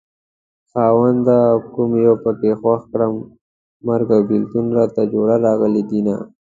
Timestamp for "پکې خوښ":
2.23-2.81